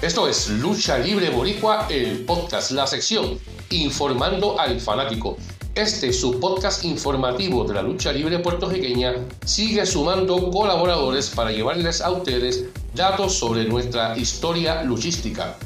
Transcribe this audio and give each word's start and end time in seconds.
Esto 0.00 0.28
es 0.28 0.48
Lucha 0.48 0.96
Libre 0.96 1.28
Boricua, 1.28 1.88
el 1.90 2.24
podcast, 2.24 2.70
la 2.70 2.86
sección 2.86 3.36
Informando 3.70 4.58
al 4.60 4.80
Fanático. 4.80 5.36
Este, 5.74 6.12
su 6.12 6.38
podcast 6.38 6.84
informativo 6.84 7.64
de 7.64 7.74
la 7.74 7.82
lucha 7.82 8.12
libre 8.12 8.38
puertorriqueña, 8.38 9.16
sigue 9.44 9.84
sumando 9.84 10.52
colaboradores 10.52 11.30
para 11.30 11.50
llevarles 11.50 12.00
a 12.00 12.12
ustedes 12.12 12.66
datos 12.94 13.34
sobre 13.34 13.64
nuestra 13.64 14.16
historia 14.16 14.84
luchística. 14.84 15.56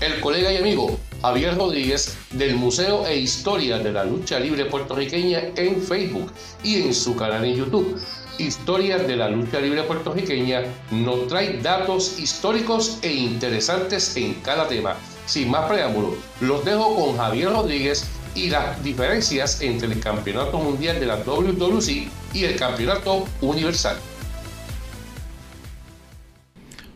El 0.00 0.20
colega 0.20 0.52
y 0.52 0.58
amigo 0.58 0.96
Javier 1.20 1.56
Rodríguez 1.56 2.16
del 2.30 2.54
Museo 2.54 3.04
e 3.04 3.16
Historia 3.16 3.80
de 3.80 3.90
la 3.90 4.04
Lucha 4.04 4.38
Libre 4.38 4.64
Puertorriqueña 4.66 5.40
en 5.56 5.82
Facebook 5.82 6.30
y 6.62 6.82
en 6.82 6.94
su 6.94 7.16
canal 7.16 7.44
en 7.44 7.56
YouTube. 7.56 8.00
Historia 8.38 8.98
de 8.98 9.14
la 9.14 9.28
Lucha 9.28 9.60
Libre 9.60 9.82
Puertorriqueña 9.82 10.62
nos 10.90 11.26
trae 11.28 11.58
datos 11.60 12.18
históricos 12.18 12.98
e 13.02 13.12
interesantes 13.12 14.16
en 14.16 14.34
cada 14.42 14.66
tema. 14.66 14.96
Sin 15.26 15.50
más 15.50 15.70
preámbulos, 15.70 16.14
los 16.40 16.64
dejo 16.64 16.94
con 16.94 17.16
Javier 17.16 17.50
Rodríguez 17.50 18.08
y 18.34 18.48
las 18.48 18.82
diferencias 18.82 19.60
entre 19.60 19.88
el 19.88 20.00
Campeonato 20.00 20.58
Mundial 20.58 20.98
de 20.98 21.06
la 21.06 21.16
WWC 21.16 22.08
y 22.32 22.44
el 22.44 22.56
Campeonato 22.56 23.26
Universal. 23.42 23.96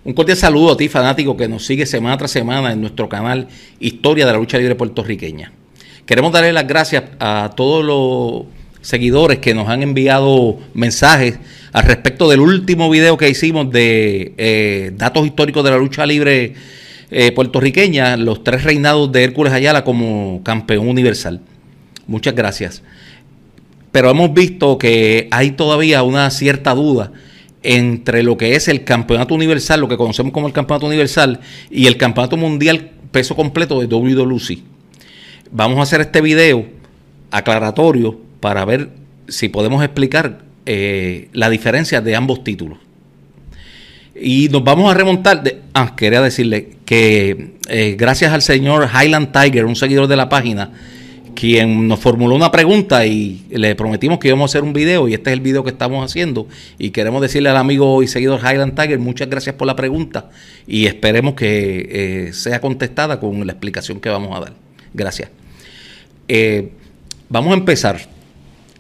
Un 0.05 0.15
cordial 0.15 0.39
saludo 0.39 0.73
a 0.73 0.77
ti, 0.77 0.89
fanático, 0.89 1.37
que 1.37 1.49
nos 1.49 1.67
sigue 1.67 1.85
semana 1.85 2.17
tras 2.17 2.31
semana 2.31 2.73
en 2.73 2.81
nuestro 2.81 3.09
canal 3.09 3.49
Historia 3.79 4.25
de 4.25 4.33
la 4.33 4.39
Lucha 4.39 4.57
Libre 4.57 4.75
Puertorriqueña. 4.75 5.53
Queremos 6.07 6.33
darle 6.33 6.53
las 6.53 6.67
gracias 6.67 7.05
a 7.19 7.51
todos 7.55 7.85
los 7.85 8.47
seguidores 8.87 9.41
que 9.41 9.53
nos 9.53 9.69
han 9.69 9.83
enviado 9.83 10.61
mensajes 10.73 11.41
al 11.73 11.83
respecto 11.83 12.29
del 12.31 12.39
último 12.39 12.89
video 12.89 13.17
que 13.17 13.29
hicimos 13.29 13.69
de 13.73 14.33
eh, 14.39 14.93
datos 14.95 15.27
históricos 15.27 15.65
de 15.65 15.71
la 15.73 15.77
lucha 15.77 16.07
libre 16.07 16.55
eh, 17.11 17.33
puertorriqueña, 17.33 18.17
los 18.17 18.45
tres 18.45 18.63
reinados 18.63 19.11
de 19.11 19.25
Hércules 19.25 19.53
Ayala 19.53 19.83
como 19.83 20.41
campeón 20.45 20.87
universal. 20.87 21.41
Muchas 22.07 22.37
gracias. 22.37 22.85
Pero 23.91 24.09
hemos 24.09 24.33
visto 24.33 24.79
que 24.79 25.27
hay 25.33 25.51
todavía 25.51 26.05
una 26.05 26.31
cierta 26.31 26.73
duda 26.73 27.11
entre 27.65 28.23
lo 28.23 28.37
que 28.37 28.55
es 28.55 28.69
el 28.69 28.85
campeonato 28.85 29.35
universal, 29.35 29.81
lo 29.81 29.89
que 29.89 29.97
conocemos 29.97 30.33
como 30.33 30.47
el 30.47 30.53
campeonato 30.53 30.87
universal, 30.87 31.41
y 31.73 31.89
el 31.89 31.97
campeonato 31.97 32.37
mundial 32.37 32.93
peso 33.11 33.35
completo 33.35 33.81
de 33.81 33.93
WWE. 33.93 34.61
Vamos 35.51 35.81
a 35.81 35.83
hacer 35.83 36.03
este 36.03 36.21
video 36.21 36.67
aclaratorio 37.33 38.26
para 38.41 38.65
ver 38.65 38.91
si 39.29 39.49
podemos 39.49 39.83
explicar 39.83 40.47
eh, 40.69 41.29
la 41.33 41.49
diferencia 41.49 42.01
de 42.01 42.17
ambos 42.17 42.43
títulos. 42.43 42.79
Y 44.21 44.49
nos 44.51 44.65
vamos 44.65 44.91
a 44.91 44.95
remontar. 44.95 45.43
De, 45.43 45.61
ah, 45.75 45.95
quería 45.97 46.21
decirle 46.23 46.71
que 46.85 47.55
eh, 47.69 47.97
gracias 47.99 48.33
al 48.33 48.43
señor 48.43 48.89
Highland 48.93 49.33
Tiger, 49.33 49.65
un 49.65 49.77
seguidor 49.77 50.09
de 50.09 50.17
la 50.17 50.29
página, 50.29 50.73
quien 51.35 51.87
nos 51.87 52.01
formuló 52.01 52.35
una 52.35 52.51
pregunta 52.51 53.05
y 53.07 53.45
le 53.51 53.75
prometimos 53.75 54.19
que 54.19 54.29
íbamos 54.29 54.51
a 54.51 54.51
hacer 54.53 54.65
un 54.65 54.73
video 54.73 55.07
y 55.07 55.15
este 55.15 55.31
es 55.31 55.35
el 55.35 55.41
video 55.41 55.63
que 55.63 55.71
estamos 55.71 56.03
haciendo 56.03 56.49
y 56.79 56.91
queremos 56.91 57.21
decirle 57.21 57.51
al 57.51 57.59
amigo 57.59 58.03
y 58.03 58.09
seguidor 58.09 58.41
Highland 58.41 58.75
Tiger 58.75 58.99
muchas 58.99 59.29
gracias 59.29 59.55
por 59.55 59.67
la 59.67 59.77
pregunta 59.77 60.31
y 60.67 60.87
esperemos 60.87 61.35
que 61.35 62.27
eh, 62.29 62.33
sea 62.33 62.61
contestada 62.63 63.21
con 63.21 63.47
la 63.47 63.53
explicación 63.53 64.01
que 64.01 64.09
vamos 64.09 64.35
a 64.35 64.41
dar. 64.41 64.55
Gracias. 64.95 65.31
Vamos 67.29 67.53
a 67.53 67.57
empezar. 67.57 68.16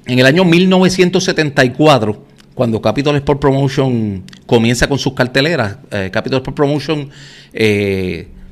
En 0.07 0.19
el 0.19 0.27
año 0.27 0.45
1974, 0.45 2.25
cuando 2.55 2.81
Capital 2.81 3.17
Sport 3.17 3.41
Promotion 3.41 4.23
comienza 4.47 4.89
con 4.89 4.99
sus 4.99 5.15
carteleras, 5.15 5.79
eh, 5.91 6.11
Capital 6.13 6.39
Sport 6.39 6.57
Promotion 6.57 7.11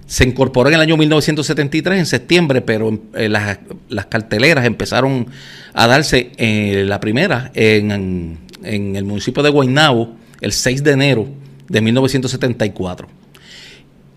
se 0.06 0.24
incorporó 0.24 0.68
en 0.68 0.74
el 0.74 0.80
año 0.80 0.96
1973, 0.96 1.98
en 1.98 2.06
septiembre, 2.06 2.60
pero 2.60 3.00
eh, 3.14 3.28
las, 3.28 4.06
carteleras 4.06 4.66
empezaron 4.66 5.26
a 5.72 5.86
darse, 5.86 6.32
eh, 6.36 6.84
la 6.86 7.00
primera, 7.00 7.50
en, 7.54 8.38
el 8.62 9.04
municipio 9.04 9.42
de 9.42 9.50
Guaynabo, 9.50 10.16
el 10.40 10.52
6 10.52 10.84
de 10.84 10.92
enero 10.92 11.26
de 11.68 11.80
1974. 11.80 13.08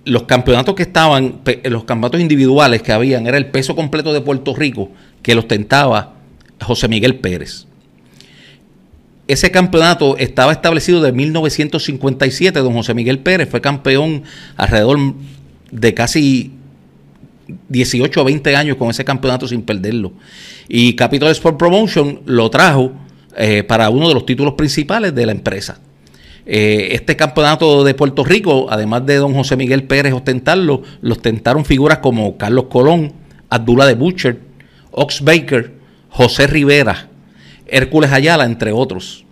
Los 0.06 0.24
campeonatos 0.24 0.76
que 0.76 0.84
estaban, 0.84 1.42
los 1.66 1.84
campeonatos 1.84 2.22
individuales 2.22 2.82
que 2.82 2.94
habían, 2.94 3.28
era 3.28 3.38
el 3.38 3.48
peso 3.48 3.76
completo 3.76 4.14
de 4.14 4.22
Puerto 4.22 4.56
Rico, 4.56 4.92
que 5.22 5.36
lo 5.36 5.42
ostentaba 5.42 6.17
José 6.62 6.88
Miguel 6.88 7.16
Pérez. 7.16 7.68
Ese 9.28 9.52
campeonato 9.52 10.18
estaba 10.18 10.54
establecido 10.54 11.02
de 11.02 11.12
1957. 11.12 12.60
Don 12.60 12.74
José 12.74 12.94
Miguel 12.94 13.20
Pérez 13.20 13.50
fue 13.50 13.60
campeón 13.60 14.24
alrededor 14.56 14.98
de 15.70 15.94
casi 15.94 16.54
18 17.70 18.22
o 18.22 18.24
20 18.24 18.56
años 18.56 18.78
con 18.78 18.90
ese 18.90 19.04
campeonato 19.04 19.48
sin 19.48 19.64
perderlo. 19.64 20.14
Y 20.70 20.94
Capital 20.96 21.30
Sport 21.32 21.58
Promotion 21.58 22.22
lo 22.26 22.50
trajo 22.50 22.94
eh, 23.36 23.64
para 23.64 23.90
uno 23.90 24.08
de 24.08 24.14
los 24.14 24.26
títulos 24.26 24.54
principales 24.54 25.14
de 25.14 25.26
la 25.26 25.34
empresa. 25.34 25.80
Eh, 26.46 26.90
este 26.94 27.18
campeonato 27.18 27.84
de 27.84 27.94
Puerto 27.94 28.24
Rico, 28.24 28.68
además 28.70 29.06
de 29.06 29.16
don 29.16 29.34
José 29.34 29.58
Miguel 29.58 29.84
Pérez 29.84 30.14
ostentarlo, 30.14 30.82
lo 31.02 31.14
ostentaron 31.14 31.66
figuras 31.66 31.98
como 31.98 32.38
Carlos 32.38 32.68
Colón, 32.70 33.12
Abdullah 33.50 33.86
de 33.86 33.96
Butcher, 33.96 34.40
Ox 34.92 35.22
Baker, 35.22 35.77
José 36.18 36.48
Rivera, 36.48 37.10
Hércules 37.68 38.12
Ayala, 38.12 38.46
entre 38.46 38.72
otros. 38.72 39.24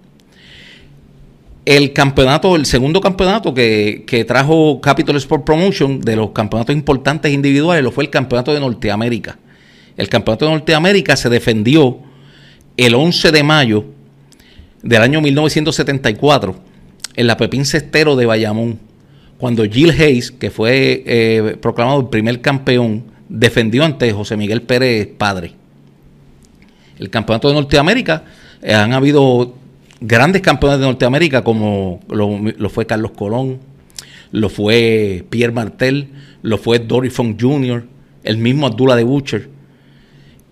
El 1.65 1.93
campeonato, 1.93 2.55
el 2.55 2.67
segundo 2.67 3.01
campeonato 3.01 3.55
que, 3.55 4.23
trajo 4.27 4.79
Capital 4.81 5.15
Sport 5.15 5.43
Promotion 5.45 5.99
de 5.99 6.15
los 6.15 6.29
campeonatos 6.29 6.75
importantes 6.75 7.33
individuales 7.33 7.83
lo 7.83 7.91
fue 7.91 8.03
el 8.03 8.11
campeonato 8.11 8.53
de 8.53 8.59
Norteamérica. 8.59 9.39
El 9.97 10.09
campeonato 10.09 10.45
de 10.45 10.51
Norteamérica 10.51 11.15
se 11.15 11.27
defendió 11.27 11.97
el 12.77 12.93
11 12.93 13.31
de 13.31 13.41
mayo 13.41 13.85
del 14.83 15.01
año 15.01 15.21
1974 15.21 16.55
en 17.15 17.25
la 17.25 17.35
Pepín 17.35 17.65
Cestero 17.65 18.15
de 18.15 18.27
Bayamón, 18.27 18.77
cuando 19.39 19.65
Gil 19.65 19.89
Hayes, 19.89 20.29
que 20.29 20.51
fue 20.51 21.01
eh, 21.07 21.57
proclamado 21.59 21.99
el 22.01 22.09
primer 22.09 22.41
campeón, 22.41 23.05
defendió 23.27 23.83
ante 23.83 24.13
José 24.13 24.37
Miguel 24.37 24.61
Pérez 24.61 25.07
Padre. 25.17 25.64
El 26.99 27.09
campeonato 27.09 27.47
de 27.47 27.53
Norteamérica 27.53 28.23
eh, 28.61 28.73
han 28.73 28.93
habido 28.93 29.55
grandes 29.99 30.41
campeones 30.41 30.79
de 30.79 30.85
Norteamérica 30.85 31.43
como 31.43 31.99
lo, 32.09 32.69
fue 32.69 32.85
Carlos 32.85 33.11
Colón, 33.11 33.59
lo 34.31 34.49
fue 34.49 35.25
Pierre 35.29 35.53
Martel, 35.53 36.09
lo 36.41 36.57
fue 36.57 36.79
Dory 36.79 37.09
Funk 37.09 37.41
Jr., 37.41 37.85
el 38.23 38.37
mismo 38.37 38.67
Abdullah 38.67 38.95
de 38.95 39.03
Butcher. 39.03 39.49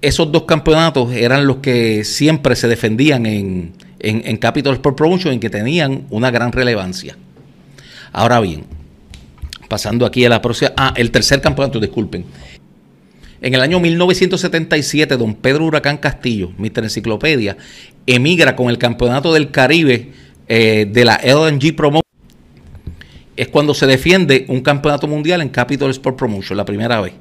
Esos 0.02 0.32
dos 0.32 0.44
campeonatos 0.44 1.12
eran 1.14 1.48
los 1.48 1.58
que 1.58 2.04
siempre 2.04 2.56
se 2.56 2.68
defendían 2.68 3.26
en, 3.26 3.74
en, 4.00 4.22
en 4.26 4.38
Capital 4.38 4.74
Sport 4.74 4.98
Promotion, 4.98 5.34
en 5.34 5.40
que 5.40 5.50
tenían 5.50 6.06
una 6.10 6.30
gran 6.30 6.52
relevancia. 6.52 7.18
Ahora 8.12 8.40
bien, 8.42 8.66
pasando 9.74 10.06
aquí 10.06 10.24
a 10.24 10.30
la 10.30 10.40
próxima. 10.40 10.72
Ah, 10.78 10.94
el 10.96 11.10
tercer 11.10 11.42
campeonato, 11.42 11.80
disculpen. 11.80 12.26
En 13.44 13.54
el 13.54 13.60
año 13.60 13.82
1977, 13.82 15.18
don 15.18 15.36
Pedro 15.36 15.66
Huracán 15.66 15.98
Castillo, 15.98 16.54
Mr. 16.58 16.86
Enciclopedia, 16.86 17.58
emigra 18.08 18.56
con 18.56 18.70
el 18.70 18.78
Campeonato 18.78 19.34
del 19.34 19.52
Caribe 19.52 20.12
eh, 20.48 20.88
de 20.90 21.04
la 21.04 21.20
LNG 21.22 21.76
Promotion. 21.76 22.04
Es 23.36 23.50
cuando 23.50 23.74
se 23.74 23.86
defiende 23.86 24.46
un 24.48 24.62
campeonato 24.62 25.08
mundial 25.08 25.42
en 25.42 25.50
Capital 25.50 25.90
Sport 25.90 26.18
Promotion, 26.18 26.56
la 26.56 26.64
primera 26.64 27.02
vez. 27.02 27.16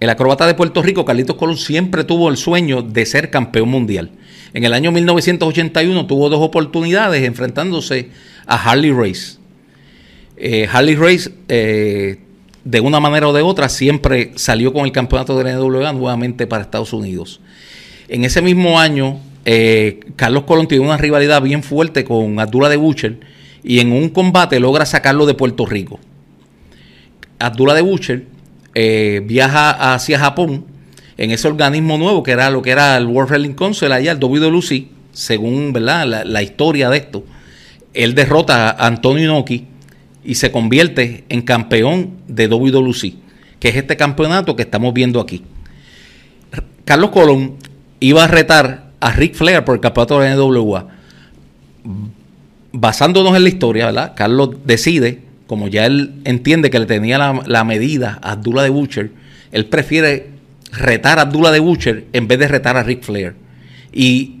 El 0.00 0.10
acrobata 0.10 0.48
de 0.48 0.54
Puerto 0.54 0.82
Rico, 0.82 1.04
Carlitos 1.04 1.36
Colón, 1.36 1.56
siempre 1.56 2.02
tuvo 2.02 2.28
el 2.28 2.36
sueño 2.36 2.82
de 2.82 3.06
ser 3.06 3.30
campeón 3.30 3.68
mundial. 3.68 4.10
En 4.52 4.64
el 4.64 4.72
año 4.72 4.90
1981 4.90 6.06
tuvo 6.08 6.28
dos 6.28 6.40
oportunidades 6.40 7.22
enfrentándose 7.22 8.08
a 8.46 8.56
Harley 8.56 8.90
Race. 8.90 9.38
Eh, 10.36 10.68
Harley 10.72 10.96
Race 10.96 11.30
eh, 11.48 12.18
de 12.64 12.80
una 12.80 13.00
manera 13.00 13.28
o 13.28 13.32
de 13.32 13.42
otra, 13.42 13.68
siempre 13.68 14.32
salió 14.36 14.72
con 14.72 14.84
el 14.84 14.92
campeonato 14.92 15.38
de 15.38 15.44
la 15.44 15.56
NWA 15.56 15.92
nuevamente 15.92 16.46
para 16.46 16.62
Estados 16.62 16.92
Unidos. 16.92 17.40
En 18.08 18.24
ese 18.24 18.42
mismo 18.42 18.80
año, 18.80 19.20
eh, 19.44 20.00
Carlos 20.16 20.44
Colón 20.44 20.68
tiene 20.68 20.84
una 20.84 20.96
rivalidad 20.96 21.40
bien 21.42 21.62
fuerte 21.62 22.04
con 22.04 22.38
Abdullah 22.40 22.68
de 22.68 22.76
Butcher 22.76 23.20
y 23.62 23.80
en 23.80 23.92
un 23.92 24.08
combate 24.08 24.60
logra 24.60 24.86
sacarlo 24.86 25.26
de 25.26 25.34
Puerto 25.34 25.66
Rico. 25.66 26.00
Abdullah 27.38 27.74
de 27.74 27.82
Butcher 27.82 28.26
eh, 28.74 29.22
viaja 29.24 29.94
hacia 29.94 30.18
Japón 30.18 30.66
en 31.16 31.30
ese 31.30 31.48
organismo 31.48 31.98
nuevo 31.98 32.22
que 32.22 32.32
era 32.32 32.50
lo 32.50 32.62
que 32.62 32.70
era 32.70 32.96
el 32.96 33.06
World 33.06 33.30
Wrestling 33.30 33.54
Council 33.54 33.92
allá, 33.92 34.12
el 34.12 34.18
WWC, 34.18 34.86
según 35.12 35.72
¿verdad? 35.72 36.06
La, 36.06 36.24
la 36.24 36.42
historia 36.42 36.90
de 36.90 36.98
esto. 36.98 37.24
Él 37.94 38.14
derrota 38.14 38.70
a 38.70 38.86
Antonio 38.86 39.24
Inoki 39.24 39.66
y 40.28 40.34
se 40.34 40.52
convierte 40.52 41.24
en 41.30 41.40
campeón 41.40 42.10
de 42.28 42.48
WWC, 42.48 43.14
que 43.58 43.68
es 43.70 43.76
este 43.76 43.96
campeonato 43.96 44.56
que 44.56 44.62
estamos 44.62 44.92
viendo 44.92 45.20
aquí. 45.20 45.42
Carlos 46.84 47.12
Colón 47.12 47.54
iba 47.98 48.24
a 48.24 48.26
retar 48.26 48.90
a 49.00 49.10
Rick 49.10 49.34
Flair 49.34 49.64
por 49.64 49.76
el 49.76 49.80
campeonato 49.80 50.20
de 50.20 50.36
NWA. 50.36 50.86
Basándonos 52.72 53.34
en 53.36 53.42
la 53.42 53.48
historia, 53.48 53.86
¿verdad? 53.86 54.12
Carlos 54.14 54.50
decide 54.66 55.22
como 55.46 55.66
ya 55.68 55.86
él 55.86 56.20
entiende 56.24 56.68
que 56.68 56.78
le 56.78 56.84
tenía 56.84 57.16
la, 57.16 57.64
medida 57.64 58.18
a 58.20 58.32
Abdullah 58.32 58.64
de 58.64 58.68
Butcher, 58.68 59.10
él 59.50 59.64
prefiere 59.64 60.28
retar 60.72 61.18
a 61.18 61.22
Abdullah 61.22 61.52
de 61.52 61.60
Butcher 61.60 62.04
en 62.12 62.28
vez 62.28 62.38
de 62.38 62.48
retar 62.48 62.76
a 62.76 62.82
Ric 62.82 63.02
Flair. 63.02 63.34
Y 63.94 64.40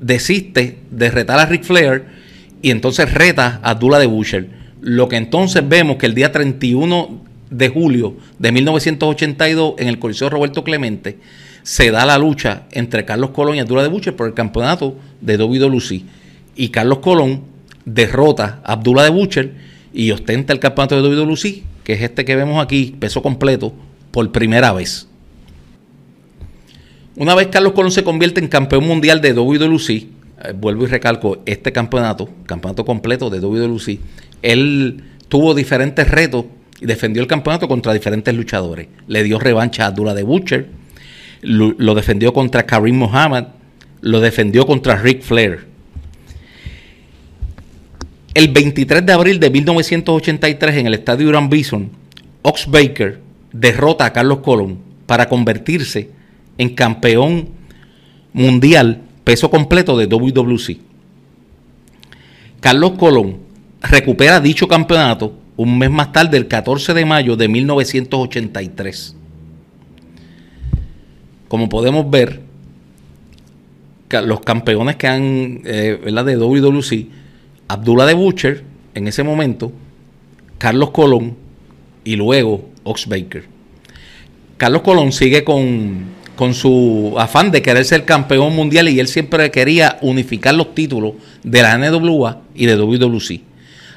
desiste 0.00 0.78
de 0.88 1.10
retar 1.10 1.40
a 1.40 1.46
Ric 1.46 1.64
Flair 1.64 2.17
y 2.62 2.70
entonces 2.70 3.12
reta 3.12 3.60
a 3.62 3.70
Abdullah 3.70 3.98
de 3.98 4.06
Butcher. 4.06 4.48
Lo 4.80 5.08
que 5.08 5.16
entonces 5.16 5.66
vemos 5.68 5.96
que 5.96 6.06
el 6.06 6.14
día 6.14 6.32
31 6.32 7.20
de 7.50 7.68
julio 7.68 8.16
de 8.38 8.52
1982 8.52 9.74
en 9.78 9.88
el 9.88 9.98
Coliseo 9.98 10.30
Roberto 10.30 10.64
Clemente 10.64 11.18
se 11.62 11.90
da 11.90 12.06
la 12.06 12.18
lucha 12.18 12.62
entre 12.72 13.04
Carlos 13.04 13.30
Colón 13.30 13.56
y 13.56 13.60
Abdullah 13.60 13.82
de 13.82 13.88
Butcher 13.88 14.16
por 14.16 14.26
el 14.26 14.34
campeonato 14.34 14.96
de 15.20 15.36
WWE. 15.36 16.02
Y 16.56 16.68
Carlos 16.68 16.98
Colón 16.98 17.42
derrota 17.84 18.60
a 18.64 18.72
Abdullah 18.72 19.04
de 19.04 19.10
Butcher 19.10 19.52
y 19.92 20.10
ostenta 20.10 20.52
el 20.52 20.60
campeonato 20.60 21.00
de 21.00 21.08
WWE, 21.08 21.62
que 21.84 21.92
es 21.92 22.02
este 22.02 22.24
que 22.24 22.36
vemos 22.36 22.62
aquí, 22.62 22.94
peso 22.98 23.22
completo, 23.22 23.72
por 24.10 24.30
primera 24.32 24.72
vez. 24.72 25.08
Una 27.16 27.34
vez 27.34 27.48
Carlos 27.48 27.72
Colón 27.72 27.90
se 27.90 28.04
convierte 28.04 28.40
en 28.40 28.48
campeón 28.48 28.86
mundial 28.86 29.20
de 29.20 29.32
WWE, 29.32 30.06
eh, 30.44 30.52
vuelvo 30.52 30.84
y 30.84 30.86
recalco, 30.86 31.42
este 31.46 31.72
campeonato, 31.72 32.28
campeonato 32.46 32.84
completo 32.84 33.30
de 33.30 33.40
WWE, 33.40 33.98
él 34.42 35.02
tuvo 35.28 35.54
diferentes 35.54 36.08
retos 36.08 36.46
y 36.80 36.86
defendió 36.86 37.22
el 37.22 37.28
campeonato 37.28 37.66
contra 37.66 37.92
diferentes 37.92 38.34
luchadores. 38.34 38.88
Le 39.06 39.22
dio 39.22 39.38
revancha 39.38 39.84
a 39.84 39.86
Abdullah 39.88 40.14
de 40.14 40.22
Butcher, 40.22 40.68
lo, 41.42 41.94
defendió 41.94 42.32
contra 42.32 42.66
Karim 42.66 42.96
Muhammad, 42.96 43.48
lo 44.00 44.20
defendió 44.20 44.66
contra 44.66 44.96
Ric 44.96 45.22
Flair. 45.22 45.66
El 48.34 48.48
23 48.48 49.04
de 49.04 49.12
abril 49.12 49.40
de 49.40 49.50
1983 49.50 50.76
en 50.76 50.86
el 50.86 50.94
estadio 50.94 51.28
Urban 51.28 51.48
Bison, 51.48 51.90
Ox 52.42 52.66
Baker 52.68 53.20
derrota 53.52 54.04
a 54.04 54.12
Carlos 54.12 54.38
Colón 54.38 54.78
para 55.06 55.28
convertirse 55.28 56.10
en 56.58 56.74
campeón 56.74 57.48
mundial 58.32 59.02
peso 59.28 59.50
completo 59.50 59.94
de 59.98 60.06
WWC. 60.06 60.78
Carlos 62.60 62.92
Colón 62.92 63.36
recupera 63.82 64.40
dicho 64.40 64.66
campeonato 64.66 65.34
un 65.58 65.76
mes 65.76 65.90
más 65.90 66.12
tarde, 66.12 66.38
el 66.38 66.48
14 66.48 66.94
de 66.94 67.04
mayo 67.04 67.36
de 67.36 67.46
1983. 67.46 69.14
Como 71.46 71.68
podemos 71.68 72.10
ver, 72.10 72.40
los 74.08 74.40
campeones 74.40 74.96
que 74.96 75.08
han, 75.08 75.60
eh, 75.66 76.00
¿verdad? 76.02 76.24
De 76.24 76.38
WWC, 76.38 77.08
Abdullah 77.68 78.06
de 78.06 78.14
Butcher 78.14 78.64
en 78.94 79.08
ese 79.08 79.24
momento, 79.24 79.72
Carlos 80.56 80.90
Colón 80.90 81.36
y 82.02 82.16
luego 82.16 82.70
Ox 82.82 83.06
Baker. 83.06 83.44
Carlos 84.56 84.80
Colón 84.80 85.12
sigue 85.12 85.44
con, 85.44 86.16
con 86.38 86.54
su 86.54 87.16
afán 87.18 87.50
de 87.50 87.62
querer 87.62 87.84
ser 87.84 88.04
campeón 88.04 88.54
mundial 88.54 88.88
y 88.88 89.00
él 89.00 89.08
siempre 89.08 89.50
quería 89.50 89.98
unificar 90.02 90.54
los 90.54 90.72
títulos 90.72 91.14
de 91.42 91.62
la 91.62 91.76
NWA 91.76 92.42
y 92.54 92.66
de 92.66 92.76
WWC. 92.76 93.40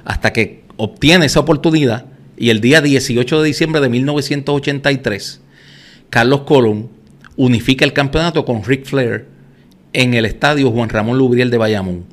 Hasta 0.06 0.34
que 0.34 0.64
obtiene 0.76 1.28
esa 1.28 1.40
oportunidad 1.40 2.08
y 2.36 2.50
el 2.50 2.60
día 2.60 2.82
18 2.82 3.44
de 3.44 3.48
diciembre 3.48 3.80
de 3.80 3.90
1983, 3.90 5.40
Carlos 6.10 6.42
Colón 6.42 6.90
unifica 7.36 7.86
el 7.86 7.94
campeonato 7.94 8.44
con 8.44 8.64
Ric 8.64 8.86
Flair 8.86 9.28
en 9.94 10.16
el 10.16 10.26
estadio 10.26 10.72
Juan 10.72 10.90
Ramón 10.90 11.20
Lubriel 11.20 11.52
de 11.52 11.60
Bayamón. 11.60 12.06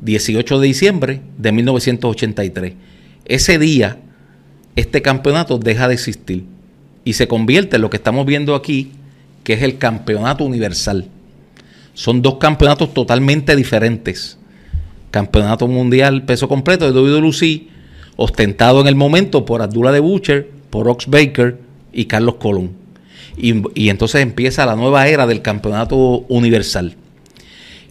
18 0.00 0.60
de 0.60 0.66
diciembre 0.66 1.20
de 1.36 1.52
1983. 1.52 2.72
Ese 3.26 3.58
día, 3.58 3.98
este 4.76 5.02
campeonato 5.02 5.58
deja 5.58 5.88
de 5.88 5.94
existir 5.94 6.46
y 7.04 7.12
se 7.12 7.28
convierte 7.28 7.76
en 7.76 7.82
lo 7.82 7.90
que 7.90 7.98
estamos 7.98 8.24
viendo 8.24 8.54
aquí, 8.54 8.92
que 9.50 9.54
es 9.54 9.62
el 9.62 9.78
campeonato 9.78 10.44
universal. 10.44 11.06
Son 11.92 12.22
dos 12.22 12.36
campeonatos 12.36 12.94
totalmente 12.94 13.56
diferentes. 13.56 14.38
Campeonato 15.10 15.66
mundial 15.66 16.22
peso 16.22 16.46
completo 16.46 16.84
de 16.84 16.96
WWE, 16.96 17.66
ostentado 18.14 18.80
en 18.80 18.86
el 18.86 18.94
momento 18.94 19.44
por 19.44 19.60
Abdullah 19.60 19.90
de 19.90 19.98
Butcher, 19.98 20.48
por 20.70 20.88
Ox 20.88 21.08
Baker 21.08 21.58
y 21.92 22.04
Carlos 22.04 22.36
Colón. 22.36 22.74
Y, 23.36 23.88
entonces 23.88 24.22
empieza 24.22 24.64
la 24.66 24.76
nueva 24.76 25.08
era 25.08 25.26
del 25.26 25.42
campeonato 25.42 25.96
universal. 26.28 26.94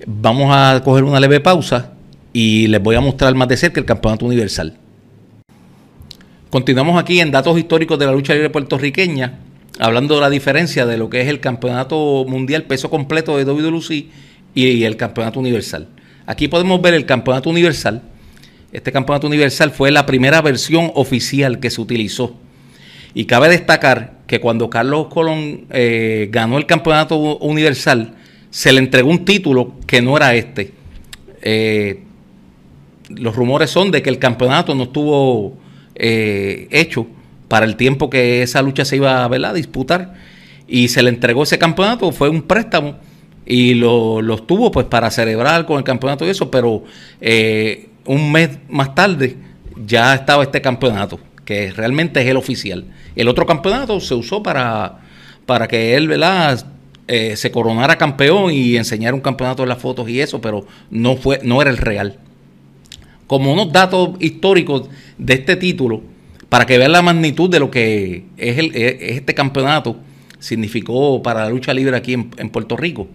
Vamos 0.08 0.56
a 0.56 0.82
coger 0.82 1.04
una 1.04 1.20
leve 1.20 1.42
pausa 1.42 1.92
y 2.32 2.68
les 2.68 2.82
voy 2.82 2.96
a 2.96 3.02
mostrar 3.02 3.36
más 3.36 3.50
de 3.50 3.58
cerca 3.58 3.82
el 3.82 3.86
campeonato 3.86 4.26
universal. 4.26 4.78
Continuamos 6.50 6.98
aquí 6.98 7.20
en 7.20 7.32
datos 7.32 7.60
históricos 7.60 8.00
de 8.00 8.06
la 8.06 8.14
lucha 8.14 8.34
libre 8.34 8.50
puertorriqueña, 8.50 9.40
hablando 9.80 10.16
de 10.16 10.22
la 10.22 10.30
diferencia 10.30 10.86
de 10.86 10.98
lo 10.98 11.10
que 11.10 11.22
es 11.22 11.28
el 11.28 11.40
campeonato 11.40 12.26
mundial 12.28 12.64
peso 12.64 12.90
completo 12.90 13.38
de 13.38 13.46
WWC 13.46 14.06
y 14.54 14.84
el 14.84 14.98
campeonato 14.98 15.40
universal. 15.40 15.88
Aquí 16.26 16.48
podemos 16.48 16.82
ver 16.82 16.94
el 16.94 17.06
campeonato 17.06 17.50
universal. 17.50 18.04
Este 18.72 18.92
campeonato 18.92 19.26
universal 19.26 19.72
fue 19.72 19.90
la 19.90 20.06
primera 20.06 20.42
versión 20.42 20.92
oficial 20.94 21.60
que 21.60 21.70
se 21.70 21.82
utilizó. 21.82 22.36
Y 23.14 23.26
cabe 23.26 23.50
destacar 23.50 24.20
que 24.28 24.40
cuando 24.40 24.70
Carlos 24.70 25.08
Colón 25.08 25.66
eh, 25.72 26.28
ganó 26.32 26.58
el 26.58 26.66
campeonato 26.66 27.38
universal, 27.38 28.14
se 28.52 28.72
le 28.72 28.80
entregó 28.80 29.10
un 29.10 29.26
título 29.26 29.74
que 29.88 30.02
no 30.02 30.16
era 30.18 30.36
este. 30.36 30.74
Eh, 31.42 32.04
los 33.10 33.36
rumores 33.36 33.72
son 33.72 33.90
de 33.90 34.02
que 34.04 34.10
el 34.10 34.20
campeonato 34.20 34.76
no 34.76 34.84
estuvo 34.84 35.58
eh, 35.96 36.68
hecho 36.70 37.08
para 37.50 37.66
el 37.66 37.76
tiempo 37.76 38.10
que 38.10 38.44
esa 38.44 38.62
lucha 38.62 38.86
se 38.86 38.96
iba 38.96 39.26
a 39.26 39.54
disputar 39.54 40.14
y 40.68 40.88
se 40.88 41.04
le 41.04 41.10
entregó 41.10 41.44
ese 41.44 41.58
campeonato, 41.58 42.12
fue 42.14 42.30
un 42.30 42.44
préstamo 42.44 42.96
y 43.46 43.74
lo, 43.74 44.22
los 44.22 44.46
tuvo 44.46 44.72
pues 44.72 44.86
para 44.86 45.10
celebrar 45.12 45.66
con 45.66 45.80
el 45.80 45.84
campeonato 45.84 46.26
y 46.26 46.30
eso, 46.30 46.50
pero 46.52 46.84
eh, 47.20 47.90
un 48.06 48.32
mes 48.32 48.60
más 48.70 48.94
tarde 48.94 49.36
ya 49.86 50.14
estaba 50.14 50.44
este 50.44 50.62
campeonato, 50.62 51.20
que 51.44 51.72
realmente 51.72 52.22
es 52.22 52.28
el 52.28 52.38
oficial. 52.38 52.86
El 53.16 53.28
otro 53.28 53.46
campeonato 53.46 54.00
se 54.00 54.14
usó 54.14 54.42
para, 54.44 55.00
para 55.46 55.68
que 55.68 55.96
él. 55.96 56.16
Eh, 57.12 57.36
se 57.36 57.50
coronara 57.50 57.98
campeón 57.98 58.52
y 58.52 58.76
enseñara 58.76 59.16
un 59.16 59.22
campeonato 59.22 59.64
en 59.64 59.70
las 59.70 59.80
fotos 59.80 60.08
y 60.08 60.22
eso, 60.22 60.40
pero 60.40 60.68
no, 60.92 61.16
fue, 61.16 61.40
no 61.42 61.60
era 61.60 61.72
el 61.72 61.78
real. 61.78 62.20
Como 63.26 63.52
unos 63.52 63.74
datos 63.74 64.12
históricos 64.20 64.90
de 65.18 65.34
este 65.34 65.56
título, 65.56 66.04
para 66.50 66.66
que 66.66 66.78
vean 66.78 66.92
la 66.92 67.02
magnitud 67.02 67.50
de 67.50 67.60
lo 67.60 67.70
que 67.70 68.26
es, 68.38 68.58
el, 68.58 68.72
este 68.76 69.34
campeonato, 69.34 69.98
significó 70.40 71.22
para 71.22 71.44
la 71.44 71.50
lucha 71.50 71.74
libre 71.74 71.96
aquí 71.96 72.14
en, 72.14 72.50
Puerto 72.50 72.76
Rico. 72.76 73.08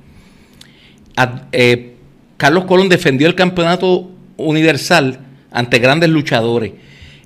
Eh, 1.53 1.95
Carlos 2.37 2.65
Colón 2.65 2.89
defendió 2.89 3.27
el 3.27 3.35
campeonato 3.35 4.11
universal 4.37 5.21
ante 5.51 5.79
grandes 5.79 6.11
luchadores. 6.11 6.73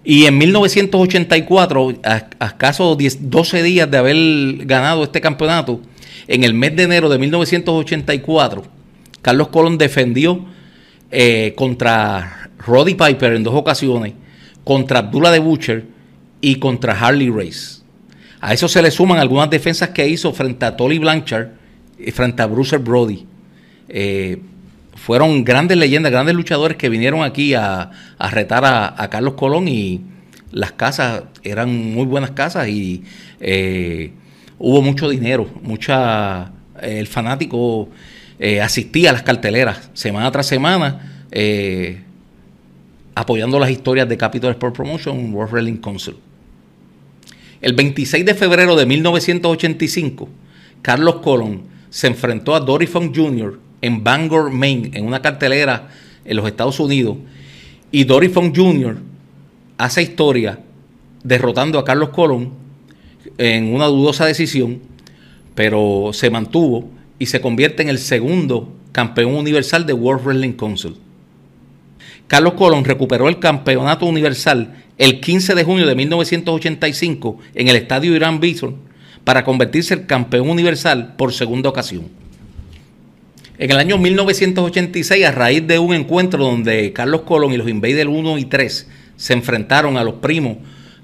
Y 0.04 0.24
en 0.24 0.38
1984, 0.38 2.00
a, 2.04 2.46
escaso 2.46 2.96
12 2.96 3.62
días 3.62 3.90
de 3.90 3.98
haber 3.98 4.66
ganado 4.66 5.04
este 5.04 5.20
campeonato, 5.20 5.82
en 6.26 6.44
el 6.44 6.54
mes 6.54 6.74
de 6.76 6.84
enero 6.84 7.08
de 7.08 7.18
1984, 7.18 8.64
Carlos 9.20 9.48
Colón 9.48 9.76
defendió 9.76 10.46
eh, 11.10 11.52
contra 11.56 12.50
Roddy 12.58 12.94
Piper 12.94 13.34
en 13.34 13.42
dos 13.42 13.54
ocasiones, 13.54 14.14
contra 14.64 15.00
Abdullah 15.00 15.30
de 15.30 15.38
Butcher 15.40 15.97
y 16.40 16.56
contra 16.56 16.98
Harley 16.98 17.30
Race. 17.30 17.82
A 18.40 18.52
eso 18.54 18.68
se 18.68 18.82
le 18.82 18.90
suman 18.90 19.18
algunas 19.18 19.50
defensas 19.50 19.90
que 19.90 20.06
hizo 20.06 20.32
frente 20.32 20.64
a 20.64 20.76
Tolly 20.76 20.98
Blanchard 20.98 21.48
y 21.98 22.10
frente 22.12 22.42
a 22.42 22.46
Bruce 22.46 22.76
Brody. 22.78 23.26
Eh, 23.88 24.40
fueron 24.94 25.44
grandes 25.44 25.76
leyendas, 25.76 26.12
grandes 26.12 26.34
luchadores 26.34 26.76
que 26.76 26.88
vinieron 26.88 27.22
aquí 27.22 27.54
a, 27.54 27.90
retar 28.30 28.64
a, 28.64 29.08
Carlos 29.10 29.34
Colón 29.34 29.68
y 29.68 30.02
las 30.52 30.72
casas 30.72 31.24
eran 31.42 31.92
muy 31.92 32.04
buenas 32.04 32.32
casas 32.32 32.68
y 32.68 33.04
eh, 33.40 34.12
hubo 34.58 34.82
mucho 34.82 35.08
dinero, 35.08 35.48
mucha 35.62 36.52
el 36.80 37.06
fanático 37.06 37.88
eh, 38.38 38.60
asistía 38.60 39.10
a 39.10 39.12
las 39.12 39.22
carteleras 39.22 39.90
semana 39.94 40.30
tras 40.30 40.46
semana 40.46 41.24
apoyando 43.14 43.58
las 43.58 43.70
historias 43.70 44.08
de 44.08 44.16
Capital 44.16 44.52
Sport 44.52 44.76
Promotion, 44.76 45.34
World 45.34 45.52
Wrestling 45.52 45.76
Council. 45.78 46.14
El 47.60 47.72
26 47.72 48.24
de 48.24 48.34
febrero 48.34 48.76
de 48.76 48.86
1985, 48.86 50.28
Carlos 50.82 51.16
Colón 51.16 51.62
se 51.90 52.06
enfrentó 52.06 52.54
a 52.54 52.60
Dory 52.60 52.86
Funk 52.86 53.16
Jr 53.16 53.58
en 53.80 54.02
Bangor, 54.02 54.50
Maine, 54.50 54.90
en 54.94 55.06
una 55.06 55.22
cartelera 55.22 55.88
en 56.24 56.36
los 56.36 56.46
Estados 56.46 56.80
Unidos. 56.80 57.16
Y 57.90 58.04
Dory 58.04 58.28
Funk 58.28 58.56
Jr. 58.56 58.98
hace 59.78 60.02
historia 60.02 60.60
derrotando 61.22 61.78
a 61.78 61.84
Carlos 61.84 62.10
Colón 62.10 62.52
en 63.38 63.74
una 63.74 63.86
dudosa 63.86 64.26
decisión, 64.26 64.80
pero 65.54 66.10
se 66.12 66.30
mantuvo 66.30 66.88
y 67.18 67.26
se 67.26 67.40
convierte 67.40 67.82
en 67.82 67.88
el 67.88 67.98
segundo 67.98 68.72
campeón 68.92 69.34
universal 69.34 69.86
de 69.86 69.92
World 69.92 70.24
Wrestling 70.24 70.52
Council. 70.52 70.96
Carlos 72.26 72.54
Colón 72.54 72.84
recuperó 72.84 73.28
el 73.28 73.38
campeonato 73.38 74.06
universal 74.06 74.84
el 74.98 75.20
15 75.20 75.54
de 75.54 75.64
junio 75.64 75.86
de 75.86 75.94
1985 75.94 77.38
en 77.54 77.68
el 77.68 77.76
estadio 77.76 78.14
Irán 78.14 78.40
Bison 78.40 78.76
para 79.24 79.44
convertirse 79.44 79.94
en 79.94 80.04
campeón 80.04 80.50
universal 80.50 81.14
por 81.16 81.32
segunda 81.32 81.68
ocasión. 81.68 82.08
En 83.58 83.70
el 83.70 83.78
año 83.78 83.98
1986, 83.98 85.24
a 85.24 85.32
raíz 85.32 85.66
de 85.66 85.78
un 85.78 85.94
encuentro 85.94 86.44
donde 86.44 86.92
Carlos 86.92 87.22
Colón 87.22 87.52
y 87.52 87.56
los 87.56 87.68
Invaders 87.68 88.08
1 88.08 88.38
y 88.38 88.44
3 88.44 88.88
se 89.16 89.32
enfrentaron 89.32 89.96
a 89.96 90.04
los 90.04 90.14
primos 90.14 90.58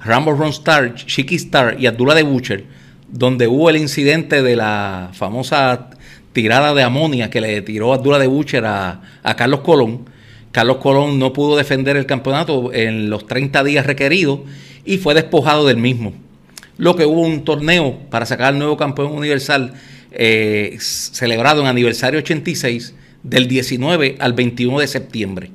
Rambo 0.04 0.32
Ron 0.32 0.50
Star, 0.50 0.94
Chiqui 0.94 1.36
Star 1.36 1.76
y 1.80 1.86
Abdullah 1.86 2.14
de 2.14 2.22
Butcher, 2.22 2.64
donde 3.08 3.48
hubo 3.48 3.70
el 3.70 3.76
incidente 3.76 4.42
de 4.42 4.54
la 4.54 5.10
famosa 5.14 5.90
tirada 6.32 6.74
de 6.74 6.82
amonia 6.82 7.30
que 7.30 7.40
le 7.40 7.62
tiró 7.62 7.92
Abdullah 7.92 8.18
de 8.18 8.26
Butcher 8.26 8.64
a, 8.66 9.02
a 9.22 9.36
Carlos 9.36 9.60
Colón. 9.60 10.08
Carlos 10.54 10.76
Colón 10.76 11.18
no 11.18 11.32
pudo 11.32 11.56
defender 11.56 11.96
el 11.96 12.06
campeonato 12.06 12.72
en 12.72 13.10
los 13.10 13.26
30 13.26 13.64
días 13.64 13.86
requeridos 13.86 14.38
y 14.84 14.98
fue 14.98 15.12
despojado 15.12 15.66
del 15.66 15.78
mismo. 15.78 16.12
Lo 16.76 16.94
que 16.94 17.06
hubo 17.06 17.22
un 17.22 17.42
torneo 17.42 17.98
para 18.08 18.24
sacar 18.24 18.46
al 18.46 18.58
nuevo 18.60 18.76
campeón 18.76 19.10
universal 19.10 19.74
eh, 20.12 20.76
celebrado 20.78 21.60
en 21.60 21.66
aniversario 21.66 22.20
86 22.20 22.94
del 23.24 23.48
19 23.48 24.14
al 24.20 24.32
21 24.34 24.78
de 24.78 24.86
septiembre. 24.86 25.50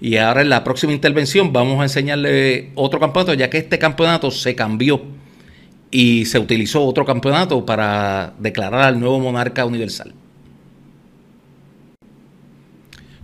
Y 0.00 0.16
ahora 0.16 0.40
en 0.40 0.48
la 0.48 0.64
próxima 0.64 0.94
intervención 0.94 1.52
vamos 1.52 1.78
a 1.80 1.82
enseñarle 1.82 2.70
otro 2.74 3.00
campeonato, 3.00 3.34
ya 3.34 3.50
que 3.50 3.58
este 3.58 3.78
campeonato 3.78 4.30
se 4.30 4.54
cambió 4.54 5.02
y 5.90 6.24
se 6.24 6.38
utilizó 6.38 6.82
otro 6.86 7.04
campeonato 7.04 7.66
para 7.66 8.32
declarar 8.38 8.80
al 8.80 8.98
nuevo 8.98 9.20
monarca 9.20 9.66
universal. 9.66 10.14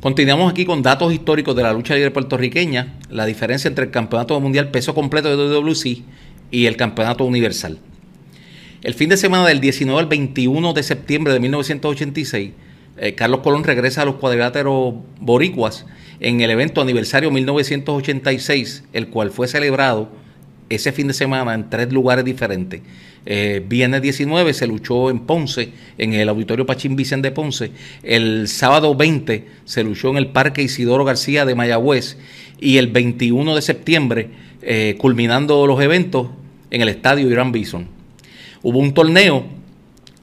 Continuamos 0.00 0.52
aquí 0.52 0.64
con 0.64 0.80
datos 0.80 1.12
históricos 1.12 1.56
de 1.56 1.64
la 1.64 1.72
lucha 1.72 1.96
libre 1.96 2.12
puertorriqueña, 2.12 2.94
la 3.10 3.26
diferencia 3.26 3.66
entre 3.66 3.86
el 3.86 3.90
campeonato 3.90 4.38
mundial 4.38 4.70
peso 4.70 4.94
completo 4.94 5.28
de 5.28 5.52
WC 5.52 6.04
y 6.52 6.66
el 6.66 6.76
campeonato 6.76 7.24
universal. 7.24 7.80
El 8.84 8.94
fin 8.94 9.08
de 9.08 9.16
semana 9.16 9.48
del 9.48 9.60
19 9.60 9.98
al 9.98 10.06
21 10.06 10.72
de 10.72 10.82
septiembre 10.84 11.32
de 11.32 11.40
1986, 11.40 12.52
eh, 12.96 13.14
Carlos 13.16 13.40
Colón 13.40 13.64
regresa 13.64 14.02
a 14.02 14.04
los 14.04 14.14
cuadriláteros 14.14 14.94
boricuas 15.18 15.84
en 16.20 16.42
el 16.42 16.50
evento 16.52 16.80
aniversario 16.80 17.32
1986, 17.32 18.84
el 18.92 19.08
cual 19.08 19.32
fue 19.32 19.48
celebrado 19.48 20.10
ese 20.68 20.92
fin 20.92 21.08
de 21.08 21.14
semana 21.14 21.54
en 21.54 21.70
tres 21.70 21.92
lugares 21.92 22.24
diferentes. 22.24 22.82
Eh, 23.30 23.62
viernes 23.68 24.00
19 24.00 24.54
se 24.54 24.66
luchó 24.66 25.10
en 25.10 25.18
Ponce, 25.18 25.68
en 25.98 26.14
el 26.14 26.30
Auditorio 26.30 26.64
Pachín 26.64 26.96
Vicente 26.96 27.28
de 27.28 27.34
Ponce. 27.34 27.72
El 28.02 28.48
sábado 28.48 28.94
20 28.94 29.46
se 29.66 29.84
luchó 29.84 30.08
en 30.08 30.16
el 30.16 30.28
Parque 30.28 30.62
Isidoro 30.62 31.04
García 31.04 31.44
de 31.44 31.54
Mayagüez. 31.54 32.16
Y 32.58 32.78
el 32.78 32.86
21 32.86 33.54
de 33.54 33.60
septiembre, 33.60 34.30
eh, 34.62 34.94
culminando 34.96 35.66
los 35.66 35.78
eventos, 35.82 36.28
en 36.70 36.80
el 36.80 36.88
Estadio 36.88 37.30
Irán 37.30 37.52
Bison. 37.52 37.86
Hubo 38.62 38.78
un 38.78 38.94
torneo 38.94 39.44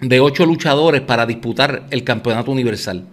de 0.02 0.20
ocho 0.20 0.48
luchadores 0.48 1.02
para 1.02 1.28
disputar 1.28 1.86
el 1.92 2.04
campeonato 2.04 2.52
universal. 2.52 3.06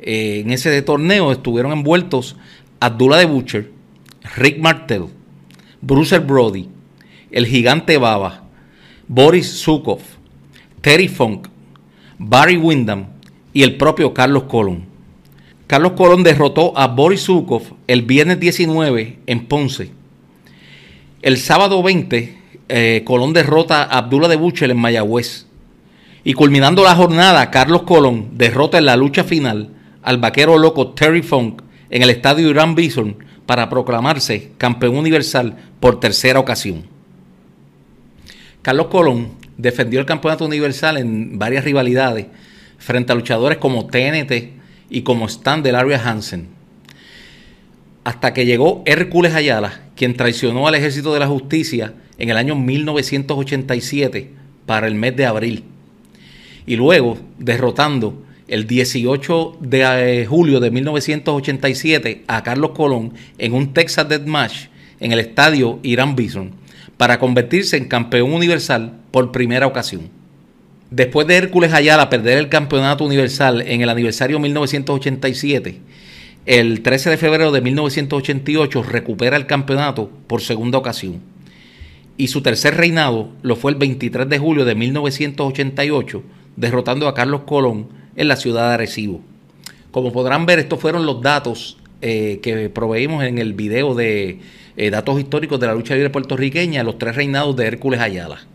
Eh, 0.00 0.40
en 0.44 0.50
ese 0.50 0.82
torneo 0.82 1.30
estuvieron 1.30 1.70
envueltos 1.70 2.34
Abdullah 2.80 3.18
de 3.18 3.26
Butcher, 3.26 3.70
Rick 4.36 4.58
Martel, 4.58 5.04
Bruce 5.80 6.18
Brody, 6.18 6.68
el 7.30 7.46
gigante 7.46 7.96
Baba, 7.96 8.45
Boris 9.08 9.62
Zukov, 9.62 10.00
Terry 10.80 11.06
Funk, 11.06 11.46
Barry 12.18 12.56
Windham 12.56 13.06
y 13.52 13.62
el 13.62 13.76
propio 13.76 14.12
Carlos 14.12 14.44
Colón. 14.44 14.86
Carlos 15.68 15.92
Colón 15.92 16.24
derrotó 16.24 16.76
a 16.76 16.88
Boris 16.88 17.24
Zukov 17.24 17.62
el 17.86 18.02
viernes 18.02 18.40
19 18.40 19.20
en 19.26 19.46
Ponce. 19.46 19.90
El 21.22 21.38
sábado 21.38 21.82
20 21.84 22.38
eh, 22.68 23.02
Colón 23.04 23.32
derrota 23.32 23.84
a 23.84 23.98
Abdullah 23.98 24.28
de 24.28 24.36
Butcher 24.36 24.70
en 24.70 24.78
Mayagüez. 24.78 25.46
Y 26.24 26.32
culminando 26.32 26.82
la 26.82 26.96
jornada, 26.96 27.50
Carlos 27.52 27.82
Colón 27.82 28.30
derrota 28.32 28.78
en 28.78 28.86
la 28.86 28.96
lucha 28.96 29.22
final 29.22 29.70
al 30.02 30.18
vaquero 30.18 30.58
loco 30.58 30.94
Terry 30.94 31.22
Funk 31.22 31.62
en 31.90 32.02
el 32.02 32.10
estadio 32.10 32.50
Irán 32.50 32.74
Bison 32.74 33.18
para 33.46 33.68
proclamarse 33.68 34.52
campeón 34.58 34.96
universal 34.96 35.56
por 35.78 36.00
tercera 36.00 36.40
ocasión. 36.40 36.95
Carlos 38.66 38.88
Colón 38.88 39.28
defendió 39.56 40.00
el 40.00 40.06
campeonato 40.06 40.44
universal 40.44 40.96
en 40.96 41.38
varias 41.38 41.62
rivalidades 41.62 42.26
frente 42.78 43.12
a 43.12 43.14
luchadores 43.14 43.58
como 43.58 43.86
TNT 43.86 44.32
y 44.90 45.02
como 45.02 45.26
Stan 45.26 45.62
del 45.62 45.76
Area 45.76 46.02
Hansen. 46.04 46.48
Hasta 48.02 48.34
que 48.34 48.44
llegó 48.44 48.82
Hércules 48.84 49.34
Ayala, 49.34 49.82
quien 49.94 50.16
traicionó 50.16 50.66
al 50.66 50.74
ejército 50.74 51.14
de 51.14 51.20
la 51.20 51.28
justicia 51.28 51.94
en 52.18 52.28
el 52.28 52.36
año 52.36 52.56
1987 52.56 54.32
para 54.66 54.88
el 54.88 54.96
mes 54.96 55.14
de 55.14 55.26
abril. 55.26 55.62
Y 56.66 56.74
luego 56.74 57.18
derrotando 57.38 58.24
el 58.48 58.66
18 58.66 59.58
de 59.60 60.22
eh, 60.22 60.26
julio 60.26 60.58
de 60.58 60.72
1987 60.72 62.24
a 62.26 62.42
Carlos 62.42 62.72
Colón 62.72 63.12
en 63.38 63.54
un 63.54 63.72
Texas 63.72 64.08
Death 64.08 64.26
Match 64.26 64.66
en 64.98 65.12
el 65.12 65.20
estadio 65.20 65.78
Irán 65.84 66.16
Bison 66.16 66.65
para 66.96 67.18
convertirse 67.18 67.76
en 67.76 67.88
campeón 67.88 68.32
universal 68.32 69.00
por 69.10 69.32
primera 69.32 69.66
ocasión. 69.66 70.08
Después 70.90 71.26
de 71.26 71.36
Hércules 71.36 71.72
Ayala 71.72 72.08
perder 72.08 72.38
el 72.38 72.48
campeonato 72.48 73.04
universal 73.04 73.62
en 73.62 73.82
el 73.82 73.88
aniversario 73.88 74.38
1987, 74.38 75.80
el 76.46 76.82
13 76.82 77.10
de 77.10 77.16
febrero 77.16 77.50
de 77.50 77.60
1988 77.60 78.82
recupera 78.84 79.36
el 79.36 79.46
campeonato 79.46 80.10
por 80.26 80.42
segunda 80.42 80.78
ocasión 80.78 81.20
y 82.16 82.28
su 82.28 82.42
tercer 82.42 82.76
reinado 82.76 83.30
lo 83.42 83.56
fue 83.56 83.72
el 83.72 83.78
23 83.78 84.28
de 84.28 84.38
julio 84.38 84.64
de 84.64 84.74
1988, 84.74 86.22
derrotando 86.56 87.08
a 87.08 87.14
Carlos 87.14 87.42
Colón 87.46 87.88
en 88.16 88.28
la 88.28 88.36
ciudad 88.36 88.68
de 88.68 88.74
Arecibo. 88.74 89.20
Como 89.90 90.12
podrán 90.12 90.46
ver, 90.46 90.58
estos 90.58 90.80
fueron 90.80 91.06
los 91.06 91.20
datos 91.20 91.78
eh, 92.00 92.40
que 92.42 92.70
proveímos 92.70 93.24
en 93.24 93.38
el 93.38 93.52
video 93.52 93.94
de 93.94 94.40
eh, 94.76 94.90
datos 94.90 95.18
históricos 95.18 95.58
de 95.60 95.66
la 95.66 95.74
lucha 95.74 95.94
libre 95.94 96.10
puertorriqueña, 96.10 96.82
los 96.82 96.98
tres 96.98 97.16
reinados 97.16 97.56
de 97.56 97.66
Hércules 97.66 98.00
Ayala. 98.00 98.46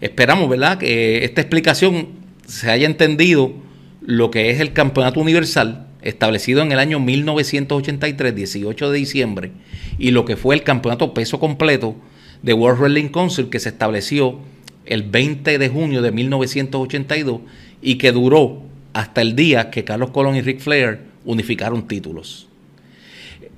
Esperamos, 0.00 0.48
¿verdad?, 0.48 0.78
que 0.78 1.24
esta 1.24 1.40
explicación 1.40 2.08
se 2.46 2.70
haya 2.70 2.86
entendido 2.86 3.52
lo 4.00 4.30
que 4.30 4.50
es 4.50 4.60
el 4.60 4.72
Campeonato 4.72 5.20
Universal, 5.20 5.86
establecido 6.02 6.62
en 6.62 6.70
el 6.72 6.78
año 6.78 7.00
1983, 7.00 8.34
18 8.34 8.90
de 8.90 8.98
diciembre, 8.98 9.50
y 9.98 10.10
lo 10.10 10.24
que 10.24 10.36
fue 10.36 10.54
el 10.54 10.62
Campeonato 10.62 11.14
Peso 11.14 11.40
Completo, 11.40 11.96
de 12.42 12.52
World 12.52 12.80
Wrestling 12.80 13.08
Council 13.08 13.48
que 13.48 13.58
se 13.58 13.70
estableció 13.70 14.38
el 14.84 15.02
20 15.02 15.58
de 15.58 15.68
junio 15.68 16.02
de 16.02 16.12
1982 16.12 17.40
y 17.82 17.96
que 17.96 18.12
duró 18.12 18.62
hasta 18.92 19.20
el 19.20 19.34
día 19.34 19.70
que 19.70 19.84
Carlos 19.84 20.10
Colón 20.10 20.36
y 20.36 20.42
Rick 20.42 20.60
Flair 20.60 21.00
unificaron 21.24 21.88
títulos. 21.88 22.48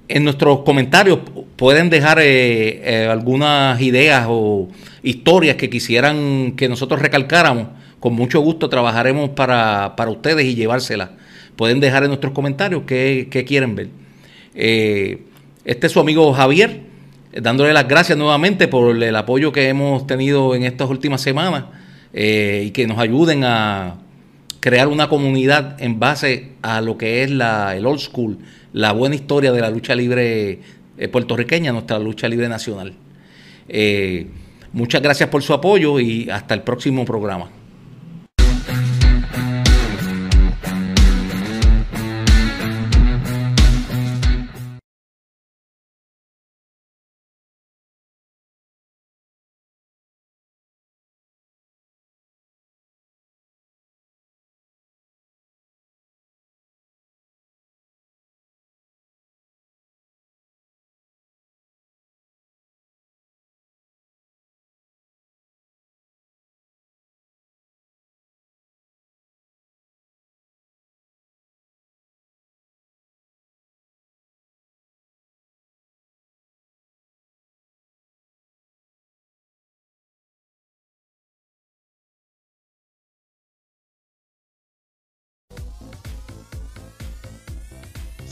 En 0.09 0.25
nuestros 0.25 0.61
comentarios 0.61 1.19
pueden 1.57 1.91
dejar 1.91 2.19
eh, 2.19 3.05
eh, 3.05 3.09
algunas 3.11 3.79
ideas 3.83 4.27
o 4.29 4.69
historias 5.03 5.57
que 5.57 5.69
quisieran 5.69 6.53
que 6.57 6.67
nosotros 6.67 7.03
recalcáramos. 7.03 7.69
Con 8.00 8.15
mucho 8.15 8.41
gusto 8.41 8.71
trabajaremos 8.71 9.31
para, 9.31 9.95
ustedes 10.09 10.47
y 10.47 10.55
llevárselas. 10.55 11.11
Pueden 11.57 11.81
dejar 11.81 12.05
en 12.05 12.09
nuestros 12.09 12.33
comentarios 12.33 12.85
qué, 12.87 13.45
quieren 13.47 13.75
ver. 13.75 13.88
Eh, 14.55 15.25
este 15.67 15.88
es 15.88 15.93
su 15.93 16.00
amigo 16.00 16.33
Javier 16.33 16.88
dándole 17.43 17.75
las 17.75 17.87
gracias 17.87 18.17
nuevamente 18.17 18.67
por 18.67 19.03
el 19.03 19.15
apoyo 19.15 19.53
que 19.53 19.69
hemos 19.69 20.07
tenido 20.07 20.55
en 20.55 20.65
estas 20.65 20.88
últimas 20.88 21.21
semanas 21.21 21.65
y 22.15 22.71
que 22.71 22.87
nos 22.87 22.99
ayuden 22.99 23.45
a 23.45 23.97
crear 24.61 24.88
una 24.88 25.09
comunidad 25.09 25.81
en 25.81 26.00
base 26.00 26.53
a 26.62 26.81
lo 26.81 26.97
que 26.97 27.23
es 27.23 27.31
la, 27.31 27.77
el 27.77 27.87
old 27.87 28.00
school, 28.00 28.38
la 28.78 28.92
buena 28.92 29.16
historia 29.16 29.50
de 29.50 29.61
la 29.61 29.70
lucha 29.70 29.92
libre 29.97 30.61
eh, 30.99 31.08
puertorriqueña, 31.08 31.73
nuestra 31.73 31.99
lucha 31.99 32.28
libre 32.28 32.49
nacional. 32.49 32.94
Eh, 33.68 34.28
muchas 34.73 35.02
gracias 35.02 35.28
por 35.30 35.42
su 35.42 35.52
apoyo 35.52 35.99
y 35.99 36.30
hasta 36.30 36.54
el 36.54 36.62
próximo 36.62 37.04
programa. 37.04 37.50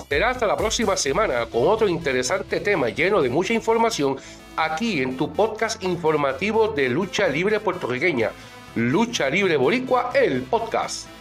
Será 0.09 0.31
hasta 0.31 0.47
la 0.47 0.57
próxima 0.57 0.97
semana 0.97 1.47
con 1.47 1.67
otro 1.67 1.89
interesante 1.89 2.61
tema 2.61 2.91
lleno 2.91 3.21
de 3.23 3.29
mucha 3.29 3.53
información 3.53 4.17
aquí 4.57 5.03
en 5.03 5.17
tu 5.17 5.33
podcast 5.33 5.83
informativo 5.83 6.69
de 6.69 6.89
lucha 6.89 7.27
libre 7.27 7.59
puertorriqueña. 7.59 8.31
Lucha 8.77 9.31
Libre 9.31 9.57
Boricua, 9.57 10.11
el 10.15 10.43
podcast. 10.43 11.16